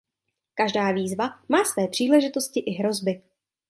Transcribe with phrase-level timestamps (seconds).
[0.53, 3.21] Každá výzva má své příležitosti i hrozby.